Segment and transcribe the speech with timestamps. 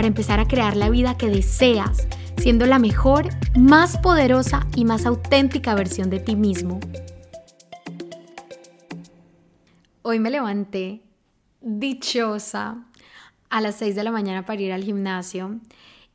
[0.00, 2.08] para empezar a crear la vida que deseas,
[2.38, 6.80] siendo la mejor, más poderosa y más auténtica versión de ti mismo.
[10.00, 11.02] Hoy me levanté
[11.60, 12.82] dichosa
[13.50, 15.60] a las 6 de la mañana para ir al gimnasio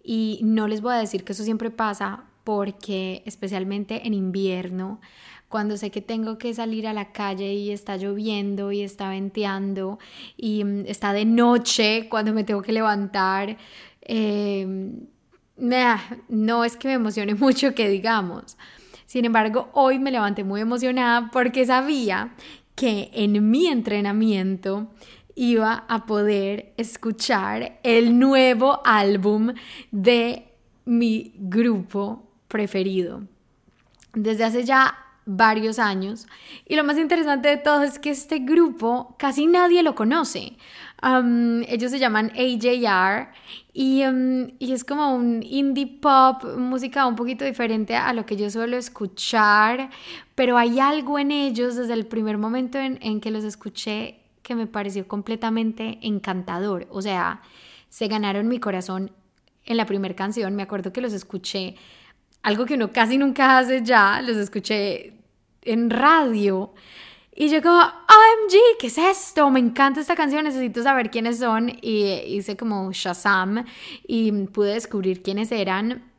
[0.03, 4.99] y no les voy a decir que eso siempre pasa porque especialmente en invierno,
[5.55, 9.99] cuando sé que tengo que salir a la calle y está lloviendo y está venteando
[10.35, 13.55] y mm, está de noche cuando me tengo que levantar,
[14.01, 15.07] em,
[16.27, 18.57] no es que me emocione mucho que digamos.
[19.05, 22.33] Sin embargo, hoy me levanté muy emocionada porque sabía
[22.75, 24.87] que en mi entrenamiento
[25.35, 29.53] iba a poder escuchar el nuevo álbum
[29.89, 30.49] de
[30.83, 33.21] mi grupo preferido
[34.15, 36.27] desde hace ya varios años.
[36.65, 40.53] Y lo más interesante de todo es que este grupo casi nadie lo conoce.
[41.67, 43.29] ellos se llaman AJR
[43.73, 44.03] y,
[44.59, 48.77] y, es como un indie pop, música un poquito diferente a lo que yo suelo
[48.77, 49.89] escuchar,
[50.35, 54.55] pero hay algo en ellos desde el primer momento en, en que los escuché que
[54.55, 56.87] me pareció completamente encantador.
[56.91, 57.41] O sea,
[57.89, 59.11] se ganaron mi corazón
[59.65, 60.55] en la primera canción.
[60.55, 61.75] Me acuerdo que los escuché
[62.45, 65.13] algo que uno casi nunca hace ya, los escuché
[65.63, 66.75] en radio.
[67.35, 69.49] Y yo como, OMG, ¿qué es esto?
[69.49, 71.71] Me encanta esta canción, necesito saber quiénes son.
[71.81, 73.65] Y hice como Shazam
[74.07, 76.11] y pude descubrir quiénes eran.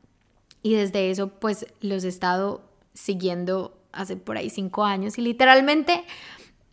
[0.62, 5.19] Y desde eso, pues los he estado siguiendo hace por ahí cinco años.
[5.19, 6.03] Y literalmente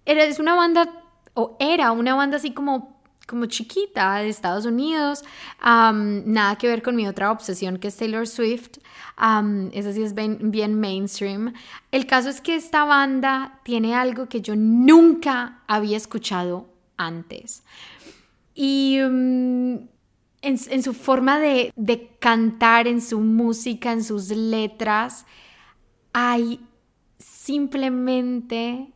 [0.08, 1.04] eres una banda,
[1.36, 2.93] o era una banda así como
[3.28, 5.24] como chiquita de Estados Unidos,
[5.62, 8.78] nada que ver con mi otra obsesión que es Taylor Swift,
[9.72, 11.54] esa sí es bien, mainstream.
[11.92, 16.68] El caso es que esta banda tiene algo que yo nunca había escuchado
[16.98, 17.64] antes.
[18.56, 19.76] Y mm,
[20.42, 21.72] en, su forma de
[22.20, 25.26] cantar, en su música, en sus letras,
[26.12, 26.60] hay
[27.18, 28.92] simplemente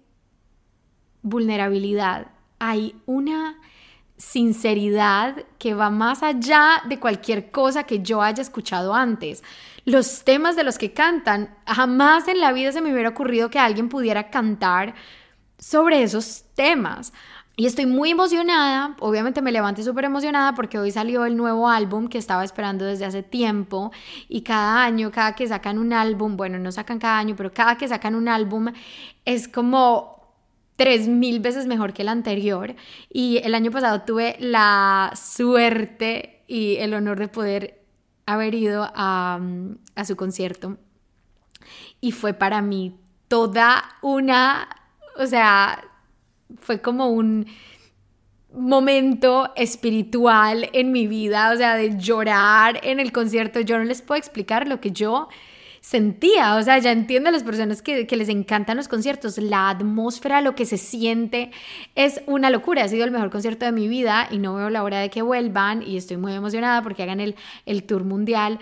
[1.22, 2.32] vulnerabilidad.
[2.60, 3.60] Hay una
[4.18, 9.44] sinceridad que va más allá de cualquier cosa que yo haya escuchado antes.
[9.86, 13.60] Los temas de los que cantan, jamás en la vida se me hubiera ocurrido que
[13.60, 14.96] alguien pudiera cantar
[15.58, 17.14] sobre esos temas.
[17.60, 22.08] Y estoy muy emocionada, obviamente me levanté súper emocionada porque hoy salió el nuevo álbum
[22.08, 23.92] que estaba esperando desde hace tiempo
[24.30, 27.76] y cada año, cada que sacan un álbum, bueno, no sacan cada año, pero cada
[27.76, 28.68] que sacan un álbum
[29.26, 30.17] es como
[30.78, 32.76] tres mil veces mejor que el anterior.
[33.12, 37.82] Y el año pasado tuve la suerte y el honor de poder
[38.26, 39.40] haber ido a,
[40.06, 40.78] su concierto.
[42.00, 42.96] Y fue para mí
[43.28, 44.70] toda una,
[45.18, 45.84] o sea,
[46.60, 47.48] fue como un
[48.54, 53.60] momento espiritual en mi vida, o sea, de llorar en el concierto.
[53.60, 55.28] Yo no les puedo explicar lo que yo
[55.88, 60.42] sentía, o sea, ya entiendo a las personas que, les encantan los conciertos, la atmósfera,
[60.42, 61.50] lo que se siente,
[61.96, 64.84] es una locura, ha sido el mejor concierto de mi vida y no veo la
[64.84, 68.60] hora de que vuelvan y estoy muy emocionada porque hagan el, el tour mundial,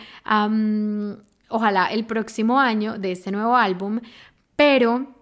[1.50, 4.02] ojalá el próximo año de este nuevo álbum,
[4.56, 5.16] pero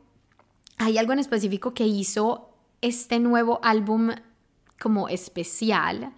[0.80, 2.50] hay algo en específico que hizo
[2.82, 4.12] este nuevo álbum
[4.78, 6.12] como especial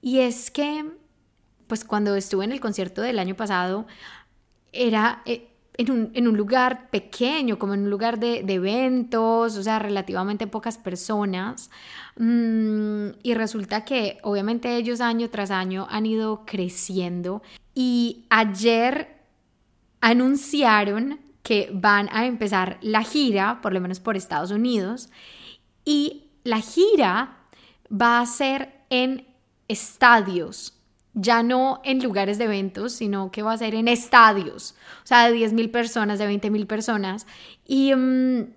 [0.00, 0.86] y es que
[1.66, 3.86] pues cuando estuve en el concierto del año pasado
[4.72, 5.48] era eh,
[5.78, 10.48] en un, en un, lugar pequeño, como en un lugar de, eventos, o sea, relativamente
[10.48, 11.70] pocas personas.
[12.16, 17.42] Mm, y resulta que obviamente ellos año tras año han ido creciendo.
[17.74, 19.18] Y ayer
[20.00, 25.08] anunciaron que van a empezar la gira, por lo menos por Estados Unidos,
[25.84, 27.36] y la gira
[27.90, 29.26] va a ser en
[29.68, 30.77] estadios
[31.20, 35.26] ya no en lugares de eventos, sino que va a ser en estadios, o sea,
[35.26, 37.26] de 10 mil personas, de 20 mil personas.
[37.66, 38.54] Y, mm,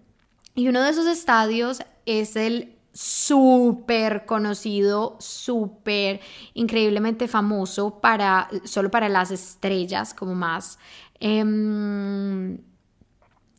[0.55, 6.19] y uno de esos estadios es el súper conocido, súper
[6.53, 10.77] increíblemente famoso para, solo para las estrellas como más,
[11.19, 12.59] em,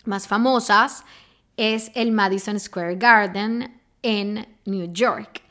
[0.05, 1.05] más famosas,
[1.57, 5.43] es el Madison Square Garden en New York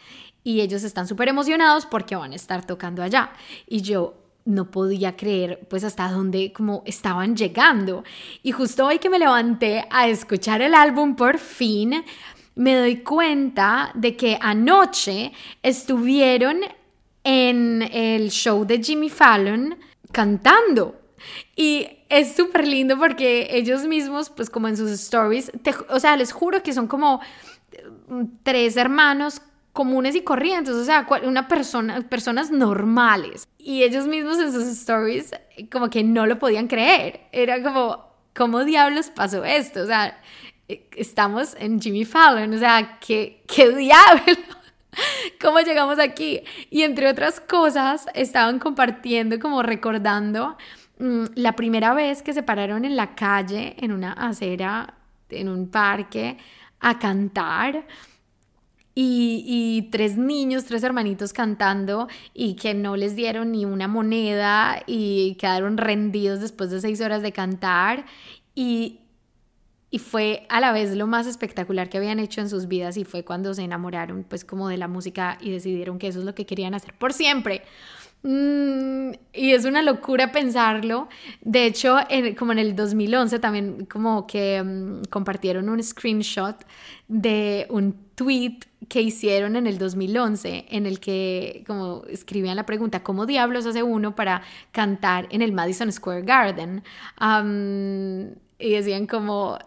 [0.44, 3.32] y ellos están súper emocionados porque van a estar tocando allá.
[3.68, 4.16] Y yo
[4.46, 8.04] no podía creer pues hasta dónde como estaban llegando.
[8.44, 12.04] Y justo hoy que me levanté a escuchar el álbum por fin,
[12.56, 16.62] me doy cuenta de que anoche estuvieron
[17.24, 19.78] en el show de Jimmy Fallon
[20.12, 21.00] cantando.
[21.56, 25.52] Y es súper lindo porque ellos mismos, pues como en sus stories,
[25.90, 27.22] o sea, les juro que son como
[28.44, 29.42] tres hermanos
[29.74, 33.48] comunes y corrientes, o sea, una persona, personas normales.
[33.58, 35.32] Y ellos mismos en sus stories
[35.72, 37.22] como que no lo podían creer.
[37.32, 39.84] Era como, ¿cómo diablos pasó esto?
[39.84, 40.20] O sea,
[40.68, 44.36] e, estamos en Jimmy Fallon, o sea, ¿qué, qué diablo?
[45.40, 46.42] ¿Cómo llegamos aquí?
[46.70, 50.58] Y entre otras cosas, estaban compartiendo, como recordando
[51.00, 54.96] mm, la primera vez que se pararon en la calle, en una acera,
[55.30, 56.38] en un parque,
[56.82, 57.86] a cantar
[58.94, 65.36] y, tres niños, tres hermanitos cantando y que no les dieron ni una moneda y
[65.36, 68.06] quedaron rendidos después de seis horas de cantar
[68.54, 69.00] y,
[69.90, 73.06] y fue a la vez lo más espectacular que habían hecho en sus vidas y
[73.06, 76.36] fue cuando se enamoraron pues como de la música y decidieron que eso es lo
[76.36, 77.64] que querían hacer por siempre.
[78.24, 81.10] Mm, y es una locura pensarlo.
[81.42, 81.98] De hecho,
[82.38, 86.56] como en el 2011 también como que mm, compartieron un screenshot
[87.08, 93.02] de un tweet que hicieron en el 2011 en el que como escribían la pregunta,
[93.04, 96.84] ¿cómo diablos hace uno para cantar en el Madison Square Garden?
[98.60, 99.58] y decían como,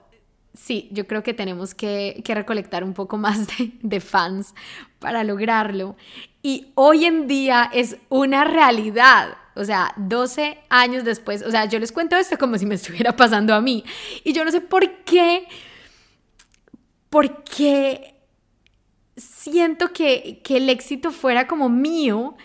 [0.55, 3.47] sí, yo creo que tenemos que, recolectar un poco más
[3.83, 4.55] de, fans
[4.99, 5.97] para lograrlo.
[6.43, 9.37] Y hoy en día es una realidad.
[9.57, 13.15] O sea, 12 años después, o sea, yo les cuento esto como si me estuviera
[13.15, 13.85] pasando a mí.
[14.23, 15.47] Y yo no sé por qué,
[17.11, 18.15] porque
[19.17, 22.37] siento que, que el éxito fuera como mío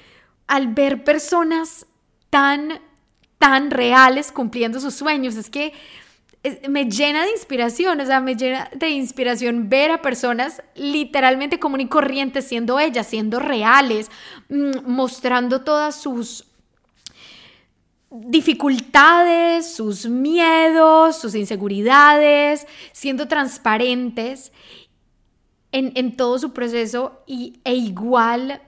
[0.46, 1.88] al ver personas
[2.30, 2.80] tan,
[3.38, 5.36] tan reales cumpliendo sus sueños.
[5.36, 5.74] Es que
[6.70, 11.82] me llena de inspiración, o sea, me llena de inspiración ver a personas literalmente común
[11.82, 14.10] y corrientes siendo ellas, siendo reales,
[14.48, 16.46] mm, mostrando todas sus
[18.10, 24.52] dificultades, sus miedos, sus inseguridades, siendo transparentes
[25.72, 28.62] en, todo su proceso y, e igual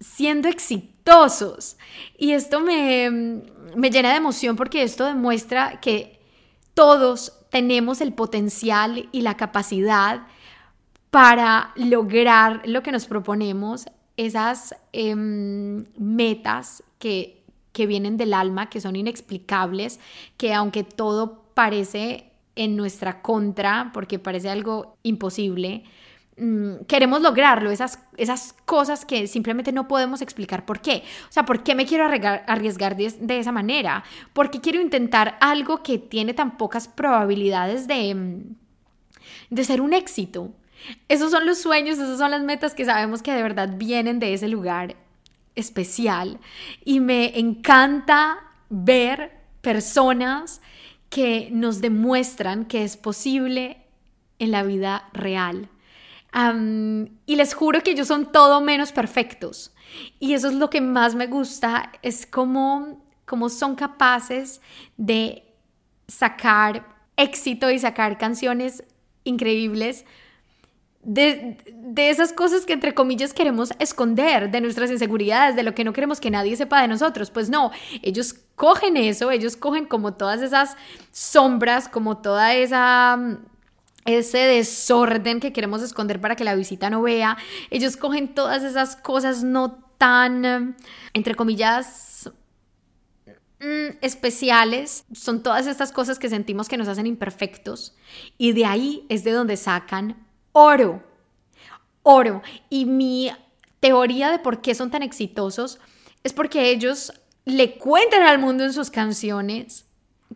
[0.00, 1.76] siendo exitosos.
[2.16, 3.10] Y esto me,
[3.76, 6.21] me llena de emoción porque esto demuestra que
[6.74, 10.26] todos tenemos el potencial y la capacidad
[11.10, 13.86] para lograr lo que nos proponemos,
[14.16, 17.42] esas em, metas que,
[17.72, 20.00] que vienen del alma, que son inexplicables,
[20.36, 25.84] que aunque todo parece en nuestra contra, porque parece algo imposible,
[26.86, 31.02] queremos lograrlo, esas, esas cosas que simplemente no podemos explicar por qué.
[31.28, 34.02] O sea, ¿por qué me quiero arriesgar de, esa manera?
[34.32, 38.56] ¿Por qué quiero intentar algo que tiene tan pocas probabilidades de, mm,
[39.50, 40.52] de ser un éxito?
[41.08, 44.32] Esos son los sueños, esas son las metas que sabemos que de verdad vienen de
[44.32, 44.96] ese lugar
[45.54, 46.40] especial.
[46.84, 48.38] Y me encanta
[48.70, 50.62] ver personas
[51.10, 53.76] que nos demuestran que es posible
[54.38, 55.68] en la vida real
[56.34, 59.72] y les juro que ellos son todo menos perfectos.
[60.18, 64.60] Y eso es lo que más me gusta, es cómo, cómo son capaces
[64.96, 65.44] de
[66.08, 66.86] sacar
[67.16, 68.84] éxito y sacar canciones
[69.24, 70.04] increíbles
[71.02, 75.82] de, de, esas cosas que entre comillas queremos esconder, de nuestras inseguridades, de lo que
[75.82, 77.30] no queremos que nadie sepa de nosotros.
[77.30, 77.72] Pues no,
[78.02, 80.76] ellos cogen eso, ellos cogen como todas esas
[81.10, 83.18] sombras, como toda esa
[84.04, 87.36] ese desorden que queremos esconder para que la visita no vea.
[87.70, 90.76] Ellos cogen todas esas cosas no tan,
[91.14, 92.30] entre comillas,
[93.60, 95.04] mm, especiales.
[95.12, 97.94] Son todas estas cosas que sentimos que nos hacen imperfectos.
[98.38, 101.02] Y de ahí es de donde sacan oro.
[102.02, 102.42] Oro.
[102.68, 103.30] Y mi
[103.80, 105.78] teoría de por qué son tan exitosos
[106.24, 107.12] es porque ellos
[107.44, 109.86] le cuentan al mundo en sus canciones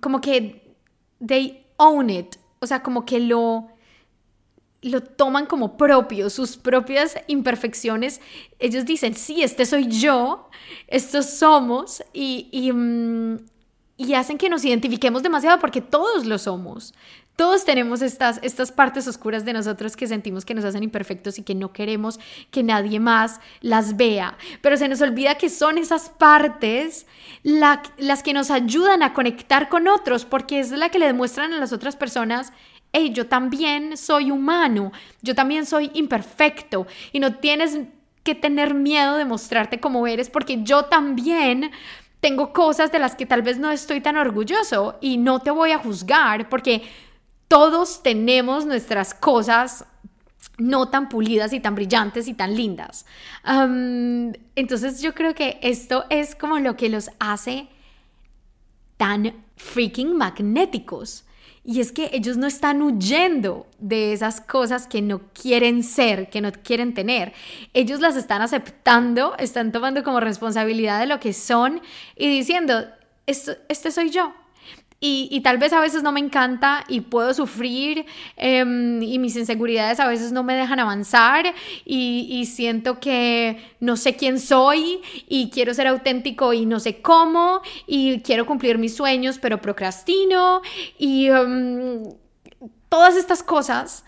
[0.00, 0.74] como que
[1.24, 3.68] they own it o sea, como que lo,
[4.82, 8.20] lo toman como propio, sus propias imperfecciones.
[8.58, 10.50] Ellos dicen, sí, este soy yo,
[10.88, 13.38] estos somos, y, y, mm,
[13.96, 16.94] y, hacen que nos identifiquemos demasiado porque todos lo somos.
[17.36, 21.42] Todos tenemos estas, estas partes oscuras de nosotros que sentimos que nos hacen imperfectos y
[21.42, 22.18] que no queremos
[22.50, 24.38] que nadie más las vea.
[24.62, 27.06] Pero se nos olvida que son esas partes
[27.42, 31.58] las que nos ayudan a conectar con otros, porque es la que le demuestran a
[31.58, 32.52] las otras personas
[32.92, 37.78] hey, yo también soy humano, yo también soy imperfecto y no tienes
[38.22, 41.70] que tener miedo de mostrarte como eres porque yo también
[42.20, 45.72] tengo cosas de las que tal vez no estoy tan orgulloso y no te voy
[45.72, 46.82] a juzgar porque
[47.48, 49.84] todos tenemos nuestras cosas
[50.58, 53.06] no tan pulidas y tan brillantes y tan lindas.
[53.44, 57.68] entonces yo creo que esto es como lo que los hace
[58.96, 61.25] tan freaking magnéticos.
[61.68, 66.40] Y es que ellos no están huyendo de esas cosas que no quieren ser, que
[66.40, 67.32] no quieren tener.
[67.74, 71.80] Ellos las están aceptando, están tomando como responsabilidad de lo que son
[72.14, 72.84] y diciendo,
[73.26, 74.32] este soy yo,
[74.98, 80.00] y, tal vez a veces no me encanta y puedo sufrir em, y mis inseguridades
[80.00, 85.74] a veces no me dejan avanzar y, siento que no sé quién soy y quiero
[85.74, 90.62] ser auténtico y no sé cómo y quiero cumplir mis sueños pero procrastino
[90.98, 92.04] y em,
[92.88, 94.04] todas estas cosas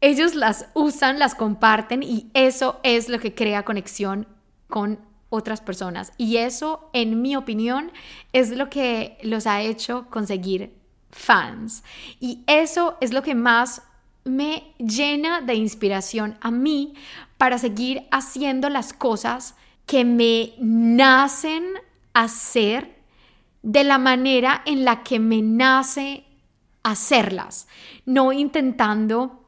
[0.00, 4.28] ellos las usan, las comparten y eso es lo que crea conexión
[4.68, 4.98] con
[5.34, 6.12] otras personas.
[6.16, 7.90] Y eso, en mi opinión,
[8.32, 10.74] es lo que los ha hecho conseguir
[11.10, 11.82] fans.
[12.20, 13.82] Y eso es lo que más
[14.24, 16.94] me llena de inspiración a mí
[17.36, 19.54] para seguir haciendo las cosas
[19.86, 21.64] que me nacen
[22.14, 22.94] hacer
[23.62, 26.24] de la manera en la que me nace
[26.82, 27.66] hacerlas,
[28.06, 29.44] no intentando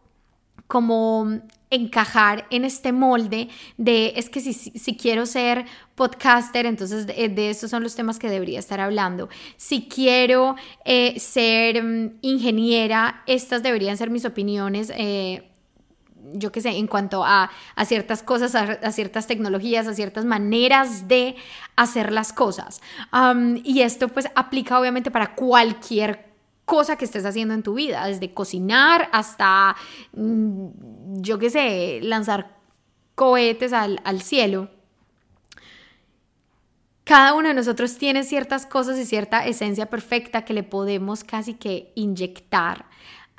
[0.66, 1.40] como
[1.70, 7.70] encajar en este molde de es que si, si quiero ser podcaster, entonces de, estos
[7.70, 9.28] son los temas que debería estar hablando.
[9.56, 14.92] Si quiero eh, ser mm, ingeniera, estas deberían ser mis opiniones.
[14.94, 15.50] Eh,
[16.32, 21.06] yo qué sé, en cuanto a, a ciertas cosas, a, ciertas tecnologías, a ciertas maneras
[21.06, 21.36] de
[21.76, 22.80] hacer las cosas.
[23.62, 26.35] y esto pues aplica obviamente para cualquier
[26.66, 29.76] cosa que estés haciendo en tu vida, desde cocinar hasta,
[30.12, 32.58] mm, yo qué sé, lanzar
[33.14, 34.68] cohetes al, cielo.
[37.04, 41.54] Cada uno de nosotros tiene ciertas cosas y cierta esencia perfecta que le podemos casi
[41.54, 42.86] que inyectar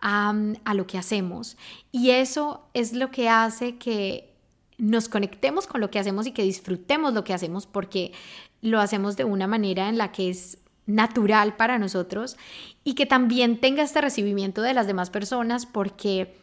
[0.02, 1.58] a, a lo que hacemos.
[1.92, 4.34] Y eso es lo que hace que
[4.78, 8.14] nos conectemos con lo que hacemos y que disfrutemos lo que hacemos porque
[8.62, 12.38] lo hacemos de una manera en la que es natural para nosotros
[12.84, 16.36] y que también tenga este recibimiento de las demás personas porque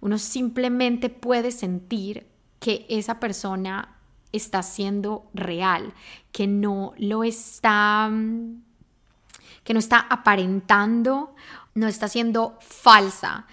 [0.00, 2.26] uno simplemente puede sentir
[2.60, 3.96] que esa persona
[4.32, 5.92] está siendo real,
[6.32, 8.10] que no lo está
[9.64, 11.34] que no está aparentando,
[11.74, 13.46] no está siendo falsa,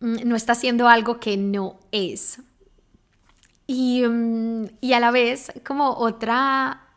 [0.00, 2.42] mm, no está haciendo algo que no es.
[3.66, 6.89] Y, mm, y a la vez, como otra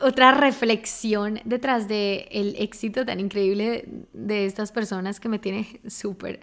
[0.00, 6.40] otra reflexión detrás del el éxito tan increíble de estas personas que me tiene súper,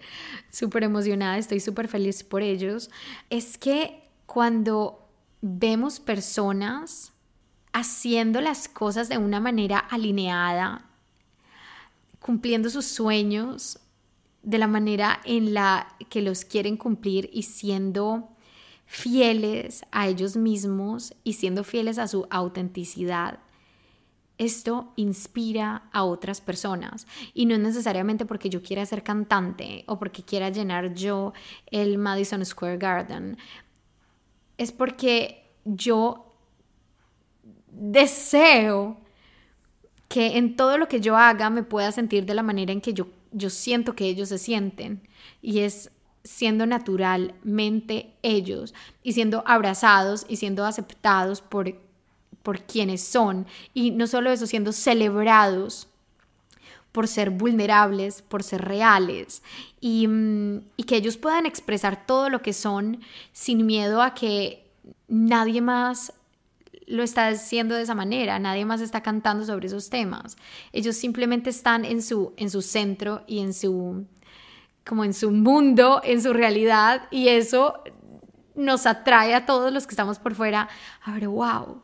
[0.50, 2.90] súper emocionada, estoy súper feliz por ellos,
[3.30, 5.08] es que cuando
[5.42, 7.14] vemos personas
[7.72, 10.86] haciendo las cosas de una manera alineada,
[12.20, 13.80] cumpliendo sus sueños
[14.44, 18.30] de la manera en la que los quieren cumplir y siendo
[18.92, 23.38] fieles a ellos mismos y siendo fieles a su autenticidad,
[24.40, 27.06] esto inspira a otras personas.
[27.36, 31.34] Y no es necesariamente porque yo quiera ser cantante o porque quiera llenar yo
[31.68, 33.38] el Madison Square Garden,
[34.58, 36.34] es porque yo
[37.68, 38.98] deseo
[40.08, 42.96] que en todo lo que yo haga me pueda sentir de la manera en que
[42.96, 45.08] yo, yo siento que ellos se sienten.
[45.44, 45.92] Y es
[46.30, 51.74] siendo naturalmente ellos y siendo abrazados y siendo aceptados por,
[52.44, 53.48] por quienes son.
[53.74, 55.88] Y no solo eso, siendo celebrados
[56.92, 59.42] por ser vulnerables, por ser reales
[59.82, 63.02] y, mm, y que ellos puedan expresar todo lo que son
[63.34, 64.68] sin miedo a que
[65.08, 66.14] nadie más
[66.86, 70.38] lo está haciendo de esa manera, nadie más está cantando sobre esos temas.
[70.74, 74.06] Ellos simplemente están en su, en su centro y en su,
[74.90, 77.84] como en su mundo, en su realidad, y eso
[78.56, 80.68] nos atrae a todos los que estamos por fuera
[81.04, 81.84] a ver, wow,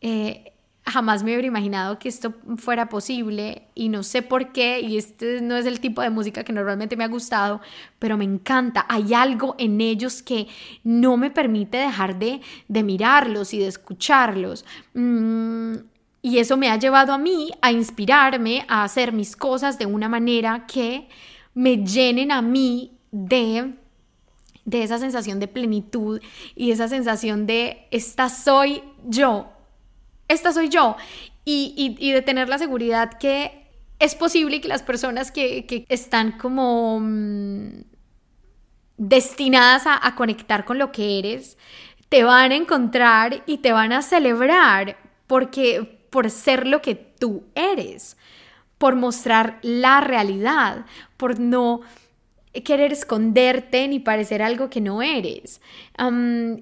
[0.00, 0.52] eh,
[0.86, 5.40] jamás me hubiera imaginado que esto fuera posible y no sé por qué, y este
[5.40, 7.60] no es el tipo de música que normalmente me ha gustado,
[7.98, 8.86] pero me encanta.
[8.88, 10.46] Hay algo en ellos que
[10.84, 14.64] no me permite dejar de, de mirarlos y de escucharlos.
[14.94, 15.74] Mm,
[16.22, 20.08] y eso me ha llevado a mí a inspirarme a hacer mis cosas de una
[20.08, 21.08] manera que
[21.54, 23.74] me llenen a mí de
[24.64, 26.20] de esa sensación de plenitud
[26.54, 29.52] y esa sensación de esta soy yo,
[30.28, 30.96] esta soy yo
[31.44, 33.66] y, de tener la seguridad que
[33.98, 37.82] es posible que las personas que, están como mm,
[38.96, 41.58] destinadas a, a conectar con lo que eres,
[42.08, 47.44] te van a encontrar y te van a celebrar porque por ser lo que tú
[47.54, 48.16] eres,
[48.80, 50.86] por mostrar la realidad,
[51.18, 51.82] por no
[52.64, 55.60] querer esconderte ni parecer algo que no eres.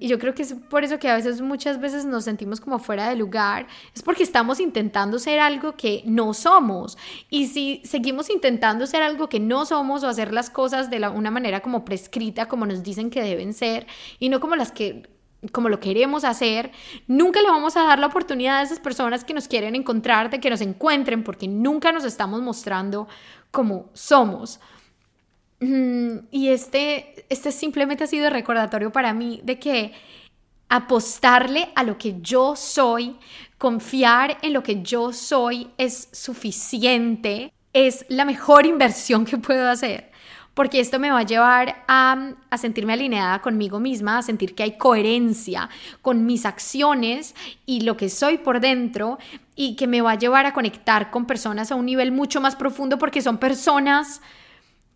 [0.01, 2.77] y yo creo que es por eso que a veces, muchas veces nos sentimos como
[2.77, 6.97] fuera de lugar, es porque estamos intentando ser algo que no somos.
[7.29, 11.31] Y si seguimos intentando ser algo que no somos o hacer las cosas de una
[11.31, 13.87] manera como prescrita, como nos dicen que deben ser,
[14.19, 15.07] y no como las que
[15.51, 16.71] como lo queremos hacer,
[17.07, 20.39] nunca le vamos a dar la oportunidad a esas personas que nos quieren encontrar, de
[20.39, 23.07] que nos encuentren, porque nunca nos estamos mostrando
[23.51, 24.59] como somos.
[25.61, 29.93] Mm, y este, este simplemente ha sido recordatorio para mí de que
[30.69, 33.17] apostarle a lo que yo soy,
[33.57, 40.08] confiar en lo que yo soy es suficiente, es la mejor inversión que puedo hacer.
[40.59, 44.63] Porque esto me va a llevar a, a sentirme alineada conmigo misma, a sentir que
[44.63, 45.69] hay coherencia
[46.01, 47.33] con mis acciones
[47.65, 49.19] y lo que soy por dentro
[49.55, 52.57] y que me va a llevar a conectar con personas a un nivel mucho más
[52.57, 54.21] profundo porque son personas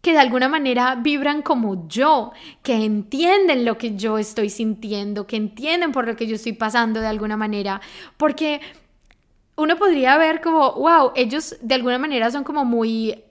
[0.02, 5.38] que de alguna manera vibran como yo, que entienden lo que yo estoy sintiendo, que
[5.38, 7.80] entienden por lo que yo estoy pasando de alguna manera,
[8.18, 8.60] porque
[9.56, 13.24] uno podría ver como, wow, ellos de alguna manera son como muy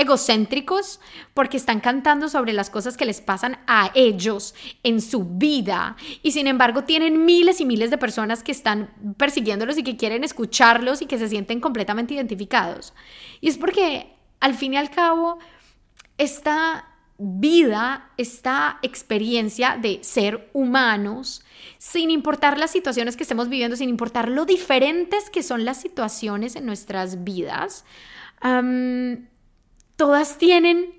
[0.00, 1.00] egocéntricos
[1.34, 6.32] porque están cantando sobre las cosas que les pasan a ellos en su vida y
[6.32, 11.02] sin embargo tienen miles y miles de personas que están persiguiéndolos y que quieren escucharlos
[11.02, 12.94] y que se sienten completamente identificados.
[13.40, 15.38] Y es porque al fin y al cabo
[16.16, 16.86] esta
[17.22, 21.44] vida, esta experiencia de ser humanos,
[21.76, 26.56] sin importar las situaciones que estemos viviendo, sin importar lo diferentes que son las situaciones
[26.56, 27.84] en nuestras vidas,
[30.00, 30.94] todas tienen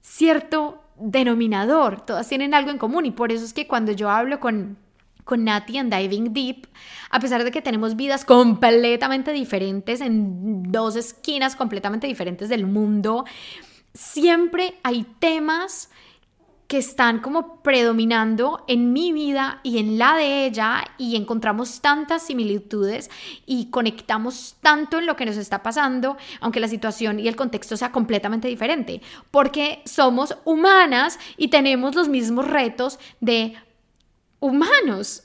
[0.00, 4.40] cierto denominador, todas tienen algo en común y por eso es que cuando yo hablo
[4.40, 4.78] con
[5.24, 6.66] con Nati en Diving Deep,
[7.10, 13.26] a pesar de que tenemos vidas completamente diferentes en dos esquinas completamente diferentes del mundo,
[13.92, 15.90] siempre hay temas
[16.72, 22.22] que están como predominando en mi vida y en la de ella y encontramos tantas
[22.22, 23.10] similitudes
[23.44, 27.76] y conectamos tanto en lo que nos está pasando, aunque la situación y el contexto
[27.76, 33.52] sea completamente diferente, porque somos humanas y tenemos los mismos retos de
[34.40, 35.24] humanos.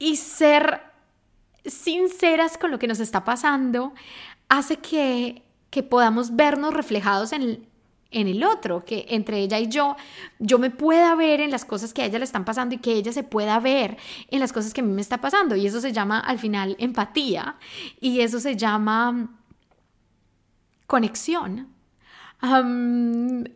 [0.00, 0.82] Y ser
[1.64, 3.92] sinceras con lo que nos está pasando
[4.48, 7.66] hace que que podamos vernos reflejados en,
[8.12, 9.96] en el otro, que entre ella y yo,
[10.38, 12.92] yo me pueda ver en las cosas que a ella le están pasando y que
[12.92, 13.96] ella se pueda ver
[14.30, 15.56] en las cosas que a mí me está pasando.
[15.56, 17.56] Y eso se llama al final empatía
[18.00, 19.30] y eso se llama
[20.86, 21.68] conexión.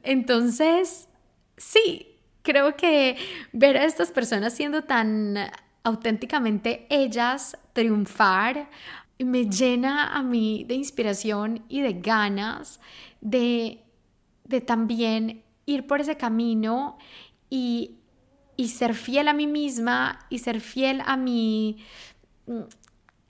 [0.03, 1.09] entonces,
[1.57, 3.17] sí, creo que
[3.53, 5.37] ver a estas personas siendo tan
[5.83, 8.69] auténticamente ellas, triunfar,
[9.19, 12.81] me llena a mí de inspiración y de ganas
[13.21, 13.86] de,
[14.49, 16.99] de también ir por ese camino
[17.51, 17.97] y,
[18.57, 21.79] y, ser fiel a mí misma y ser fiel a, mi,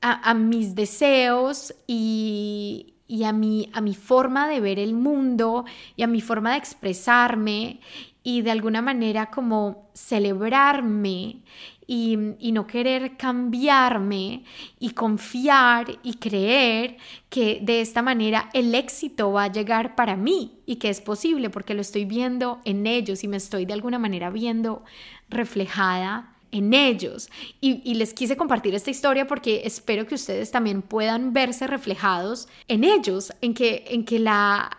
[0.01, 5.65] a, mis deseos y, y a, mi, a mi forma de ver el mundo
[5.97, 7.81] y a mi forma de expresarme
[8.23, 11.43] y de alguna manera como celebrarme
[11.87, 12.17] y,
[12.53, 14.45] no querer cambiarme
[14.81, 16.97] y confiar y creer
[17.29, 21.51] que de esta manera el éxito va a llegar para mí y que es posible
[21.51, 24.83] porque lo estoy viendo en ellos y me estoy de alguna manera viendo
[25.29, 27.29] reflejada en ellos.
[27.61, 32.49] Y, y, les quise compartir esta historia porque espero que ustedes también puedan verse reflejados
[32.69, 34.71] en ellos, en que, en que la,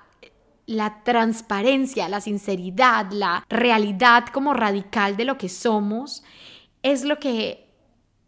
[0.66, 6.24] la transparencia, la sinceridad, la realidad como radical de lo que somos
[6.84, 7.68] es lo que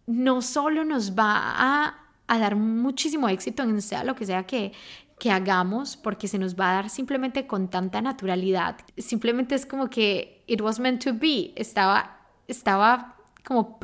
[0.08, 1.96] no solo nos va a,
[2.28, 4.72] dar muchísimo éxito en sea lo que sea que,
[5.20, 8.78] que hagamos, porque se nos va a dar simplemente con tanta naturalidad.
[8.98, 13.80] Simplemente es como que it was meant to be, estaba, estaba como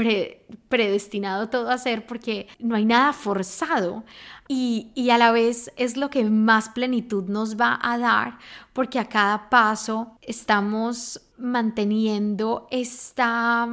[0.68, 4.04] predestinado todo a ser porque no hay nada forzado
[4.48, 8.38] y, y, a la vez es lo que más plenitud nos va a dar
[8.74, 13.68] porque a cada paso estamos manteniendo esta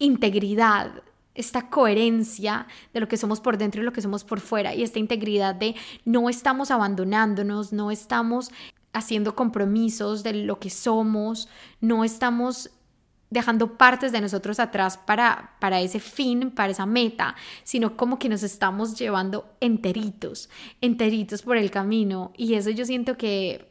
[0.00, 4.74] integridad, esta coherencia de lo que somos por dentro y lo que somos por fuera
[4.74, 8.50] y esta integridad de no estamos abandonándonos, no estamos
[8.92, 11.48] haciendo compromisos de lo que somos,
[11.80, 12.70] no estamos
[13.30, 18.28] dejando partes de nosotros atrás para, para ese fin, para esa meta, sino como que
[18.28, 22.32] nos estamos llevando enteritos, enteritos por el camino.
[22.36, 23.69] Y eso yo siento que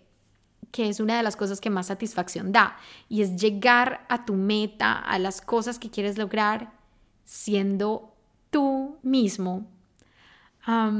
[0.72, 2.78] que es una de las cosas que más satisfacción da
[3.08, 6.72] y es llegar a tu meta, a las cosas que quieres lograr
[7.26, 8.14] siendo
[8.50, 9.68] tú mismo.
[10.64, 10.92] esa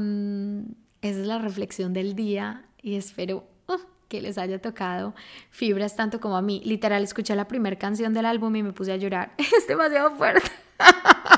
[1.00, 3.78] es la reflexión del día y espero uh,
[4.08, 5.14] que les haya tocado
[5.50, 6.60] fibras tanto como a mí.
[6.64, 9.32] Literal, escuché la primera canción del álbum y me puse a llorar.
[9.38, 10.50] Es demasiado fuerte.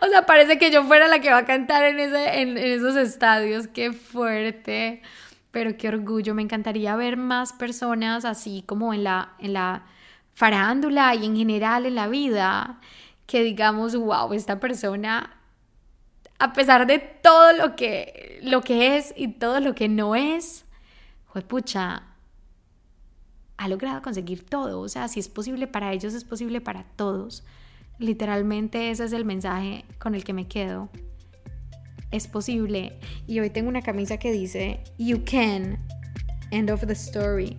[0.00, 2.96] o sea, parece que yo fuera la que va a cantar en, ese, en esos
[2.96, 3.68] estadios.
[3.68, 5.02] Qué fuerte.
[5.50, 6.34] Pero qué orgullo.
[6.34, 9.84] Me encantaría ver más personas así como en la, en la
[10.34, 12.80] farándula y en general en la vida
[13.26, 15.36] que digamos, wow, esta persona,
[16.38, 20.64] a pesar de todo lo que, lo que es y todo lo que no es,
[21.46, 22.02] pucha,
[23.56, 24.80] ha logrado conseguir todo.
[24.80, 27.44] O sea, si es posible para ellos, es posible para todos.
[27.98, 30.88] Literalmente ese es el mensaje con el que me quedo
[32.10, 32.98] es posible.
[33.26, 35.78] Y hoy tengo una camisa que dice, You can,
[36.50, 37.56] end of the story.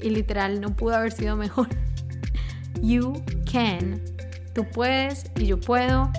[0.00, 1.68] Y literal, no pudo haber sido mejor.
[2.82, 4.00] You can,
[4.54, 6.12] tú puedes y yo puedo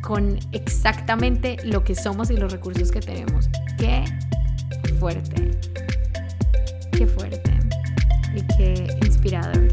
[0.00, 3.50] con exactamente lo que somos y los recursos que tenemos.
[3.78, 4.04] Qué
[4.98, 5.58] fuerte,
[6.92, 7.52] qué fuerte
[8.34, 9.68] y qué inspirador.